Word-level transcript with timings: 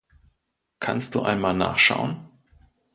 Kannst 0.79 1.13
Du 1.13 1.21
einmal 1.21 1.53
nachschauen. 1.53 2.27